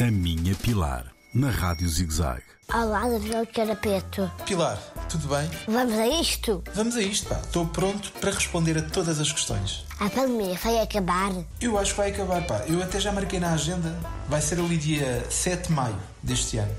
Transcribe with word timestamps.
A 0.00 0.10
Minha 0.10 0.54
Pilar, 0.54 1.12
na 1.34 1.50
Rádio 1.50 1.86
ZigZag. 1.86 2.42
Olá, 2.72 3.06
David 3.06 3.52
Carapeto. 3.52 4.30
Pilar, 4.46 4.78
tudo 5.10 5.28
bem? 5.28 5.50
Vamos 5.68 5.92
a 5.92 6.06
isto? 6.06 6.64
Vamos 6.74 6.96
a 6.96 7.02
isto, 7.02 7.28
pá. 7.28 7.38
Estou 7.44 7.66
pronto 7.66 8.10
para 8.12 8.30
responder 8.30 8.78
a 8.78 8.82
todas 8.82 9.20
as 9.20 9.30
questões. 9.30 9.84
A 9.98 10.08
pandemia 10.08 10.54
vai 10.54 10.80
acabar? 10.80 11.32
Eu 11.60 11.78
acho 11.78 11.90
que 11.90 11.98
vai 11.98 12.10
acabar, 12.12 12.46
pá. 12.46 12.64
Eu 12.66 12.82
até 12.82 12.98
já 12.98 13.12
marquei 13.12 13.38
na 13.38 13.52
agenda. 13.52 13.94
Vai 14.26 14.40
ser 14.40 14.58
ali 14.58 14.78
dia 14.78 15.26
7 15.28 15.68
de 15.68 15.72
maio 15.74 15.98
deste 16.22 16.56
ano. 16.56 16.74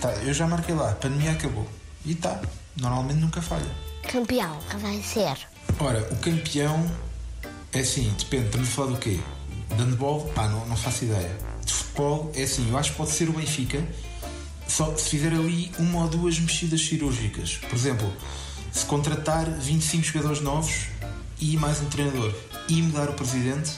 Tá, 0.00 0.12
eu 0.24 0.34
já 0.34 0.48
marquei 0.48 0.74
lá. 0.74 0.90
A 0.90 0.96
pandemia 0.96 1.30
acabou. 1.30 1.68
E 2.04 2.16
tá. 2.16 2.42
Normalmente 2.76 3.20
nunca 3.20 3.40
falha. 3.40 3.70
Campeão, 4.10 4.58
que 4.68 4.76
vai 4.78 5.00
ser? 5.02 5.38
Ora, 5.78 6.00
o 6.10 6.16
campeão 6.16 6.84
é 7.72 7.78
assim, 7.78 8.12
depende. 8.18 8.46
Estamos 8.46 8.68
a 8.68 8.72
falar 8.72 8.90
do 8.90 8.98
quê? 8.98 9.20
De 9.68 9.84
handball? 9.84 10.26
Pá, 10.34 10.48
não, 10.48 10.66
não 10.66 10.76
faço 10.76 11.04
ideia. 11.04 11.55
É 12.34 12.42
assim, 12.42 12.68
eu 12.68 12.76
acho 12.76 12.90
que 12.90 12.96
pode 12.98 13.10
ser 13.10 13.28
o 13.28 13.32
Benfica. 13.32 13.82
Só 14.68 14.94
se 14.96 15.08
fizer 15.08 15.32
ali 15.32 15.72
uma 15.78 16.02
ou 16.02 16.08
duas 16.08 16.38
mexidas 16.38 16.80
cirúrgicas. 16.84 17.56
Por 17.56 17.74
exemplo, 17.74 18.12
se 18.70 18.84
contratar 18.84 19.48
25 19.48 20.04
jogadores 20.04 20.40
novos 20.42 20.88
e 21.40 21.56
mais 21.56 21.80
um 21.80 21.86
treinador. 21.86 22.34
E 22.68 22.82
mudar 22.82 23.08
o 23.08 23.14
presidente 23.14 23.72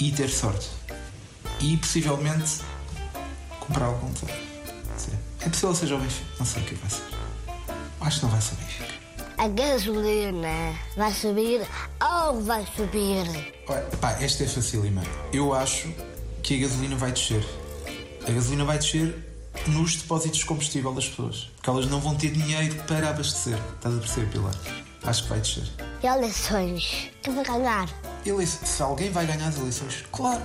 e 0.00 0.10
ter 0.10 0.28
sorte. 0.28 0.68
E 1.60 1.76
possivelmente 1.76 2.62
comprar 3.60 3.84
algum. 3.84 4.12
Sim. 4.96 5.12
É 5.40 5.48
possível 5.48 5.74
seja 5.74 5.94
o 5.94 5.98
Benfica. 5.98 6.26
Não 6.38 6.46
sei 6.46 6.62
o 6.62 6.64
que 6.64 6.74
vai 6.74 6.90
ser. 6.90 7.02
Acho 8.00 8.18
que 8.18 8.24
não 8.24 8.32
vai 8.32 8.40
ser 8.40 8.54
o 8.54 8.56
Benfica. 8.56 9.00
A 9.38 9.48
gasolina 9.48 10.74
vai 10.96 11.12
subir 11.14 11.66
ou 12.02 12.42
vai 12.42 12.66
subir? 12.76 13.54
Olha, 13.68 13.82
pá, 14.00 14.12
esta 14.20 14.44
é 14.44 14.46
facílima. 14.46 15.02
Eu 15.32 15.54
acho 15.54 15.88
que 16.50 16.64
a 16.64 16.66
gasolina 16.66 16.96
vai 16.96 17.12
descer. 17.12 17.44
A 18.26 18.30
gasolina 18.32 18.64
vai 18.64 18.76
descer 18.76 19.14
nos 19.68 19.94
depósitos 19.94 20.40
de 20.40 20.44
combustível 20.46 20.92
das 20.92 21.06
pessoas. 21.08 21.48
Porque 21.54 21.70
elas 21.70 21.86
não 21.86 22.00
vão 22.00 22.16
ter 22.16 22.32
dinheiro 22.32 22.74
para 22.88 23.10
abastecer. 23.10 23.56
Estás 23.76 23.94
a 23.94 23.98
perceber, 24.00 24.26
Pilar? 24.32 24.54
Acho 25.04 25.22
que 25.22 25.28
vai 25.28 25.38
descer. 25.38 25.62
E 26.02 26.06
eleições? 26.08 27.10
Quem 27.22 27.36
vai 27.36 27.44
ganhar? 27.44 27.88
Ele, 28.26 28.44
se 28.44 28.82
alguém 28.82 29.12
vai 29.12 29.26
ganhar 29.26 29.46
as 29.46 29.58
eleições, 29.58 30.04
claro, 30.10 30.42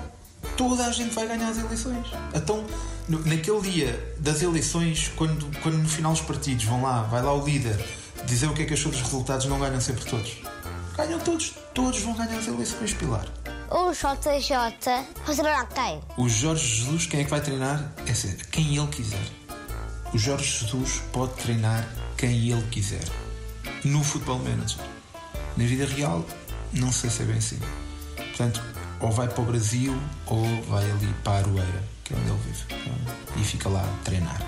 toda 0.55 0.85
a 0.85 0.91
gente 0.91 1.11
vai 1.15 1.27
ganhar 1.27 1.49
as 1.49 1.57
eleições. 1.57 2.05
Então, 2.35 2.63
no- 3.09 3.25
naquele 3.25 3.61
dia 3.61 4.15
das 4.19 4.43
eleições, 4.43 5.11
quando, 5.15 5.49
quando 5.63 5.79
no 5.79 5.89
final 5.89 6.11
os 6.13 6.21
partidos 6.21 6.65
vão 6.65 6.83
lá, 6.83 7.01
vai 7.03 7.23
lá 7.23 7.33
o 7.33 7.43
líder 7.43 7.83
dizer 8.27 8.45
o 8.47 8.53
que 8.53 8.61
é 8.61 8.65
que 8.65 8.75
achou 8.75 8.91
dos 8.91 9.01
resultados, 9.01 9.47
não 9.47 9.57
ganham 9.59 9.81
sempre 9.81 10.05
todos. 10.05 10.37
Ganham 10.95 11.19
todos, 11.19 11.55
todos 11.73 11.99
vão 12.01 12.13
ganhar 12.13 12.37
as 12.37 12.47
eleições, 12.47 12.93
Pilar. 12.93 13.25
O 13.69 13.91
JJ 13.91 14.55
vai 15.25 15.35
treinar 15.35 15.67
quem? 15.69 16.01
O 16.17 16.29
Jorge 16.29 16.67
Jesus, 16.67 17.07
quem 17.07 17.21
é 17.21 17.23
que 17.23 17.29
vai 17.29 17.41
treinar? 17.41 17.91
É 18.05 18.13
ser 18.13 18.35
quem 18.47 18.77
ele 18.77 18.87
quiser. 18.87 19.25
O 20.13 20.17
Jorge 20.17 20.59
Jesus 20.59 21.01
pode 21.11 21.33
treinar 21.33 21.87
quem 22.15 22.49
ele 22.51 22.61
quiser. 22.69 23.03
No 23.83 24.03
Futebol 24.03 24.37
Manager. 24.39 24.83
Na 25.57 25.65
vida 25.65 25.85
real, 25.85 26.23
não 26.73 26.91
sei 26.91 27.09
se 27.09 27.23
é 27.23 27.25
bem 27.25 27.37
assim. 27.37 27.59
Portanto, 28.15 28.61
ou 28.99 29.11
vai 29.11 29.27
para 29.27 29.41
o 29.41 29.45
Brasil 29.45 29.99
ou 30.27 30.45
vai 30.63 30.83
ali 30.83 31.13
para 31.23 31.33
a 31.33 31.37
Aroeira, 31.37 31.83
que 32.03 32.13
é 32.13 32.17
onde 32.17 32.29
ele 32.29 32.39
vive. 32.45 32.63
E 33.37 33.43
fica 33.43 33.67
lá 33.67 33.81
a 33.81 34.03
treinar 34.03 34.41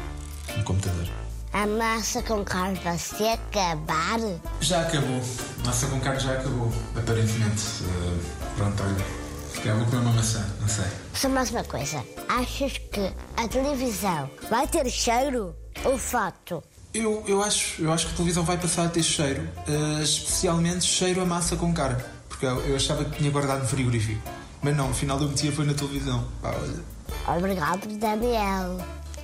no 0.55 0.63
computador. 0.63 1.07
A 1.53 1.65
massa 1.65 2.21
com 2.21 2.43
carne 2.43 2.79
vai 2.83 2.97
se 2.99 3.23
acabar? 3.27 4.19
Já 4.61 4.81
acabou. 4.81 5.21
Massa 5.65 5.87
com 5.87 5.99
carne 6.01 6.19
já 6.19 6.33
acabou, 6.33 6.71
aparentemente. 6.95 7.63
Eh, 7.83 8.46
pronto, 8.57 8.83
olha. 8.83 9.27
Se 9.53 9.71
vou 9.71 9.85
comer 9.85 10.01
uma 10.01 10.13
maçã, 10.13 10.45
não 10.59 10.67
sei. 10.67 10.85
Só 11.13 11.29
mais 11.29 11.49
uma 11.51 11.63
coisa. 11.63 12.03
Achas 12.27 12.77
que 12.77 13.11
a 13.37 13.47
televisão 13.47 14.29
vai 14.49 14.67
ter 14.67 14.89
cheiro 14.89 15.55
ou 15.83 15.97
fato? 15.97 16.63
Eu, 16.93 17.23
eu, 17.27 17.41
acho, 17.41 17.81
eu 17.81 17.91
acho 17.91 18.07
que 18.07 18.13
a 18.13 18.15
televisão 18.15 18.43
vai 18.43 18.57
passar 18.57 18.85
a 18.85 18.89
ter 18.89 19.03
cheiro, 19.03 19.47
eh, 19.67 20.03
especialmente 20.03 20.85
cheiro 20.85 21.21
a 21.21 21.25
massa 21.25 21.55
com 21.55 21.73
carne, 21.73 22.01
porque 22.27 22.45
eu, 22.45 22.59
eu 22.61 22.75
achava 22.75 23.05
que 23.05 23.17
tinha 23.17 23.29
guardado 23.29 23.61
no 23.61 23.67
frigorífico. 23.67 24.21
Mas 24.61 24.75
não, 24.75 24.89
afinal 24.89 25.19
eu 25.21 25.27
metia 25.27 25.51
foi 25.51 25.65
na 25.65 25.73
televisão. 25.73 26.27
Pá, 26.41 26.55
olha. 26.55 27.37
Obrigado, 27.37 27.87
Daniel. 27.99 28.77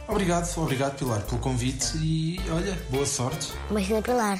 Obrigado, 0.07 0.57
obrigado 0.57 0.97
Pilar 0.97 1.22
pelo 1.22 1.40
convite 1.40 1.97
e 1.97 2.40
olha, 2.52 2.78
boa 2.90 3.06
sorte. 3.06 3.52
Imagina 3.69 4.02
Pilar. 4.02 4.40